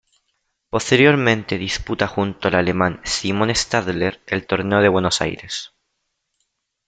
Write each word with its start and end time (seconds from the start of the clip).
Posteriormente 0.71 1.59
disputa 1.59 2.07
junto 2.07 2.47
al 2.47 2.55
alemán 2.55 3.01
Simon 3.03 3.53
Stadler, 3.53 4.19
el 4.25 4.47
Torneo 4.47 4.79
de 4.81 4.89
Buenos 4.89 5.21
Aires. 5.21 5.75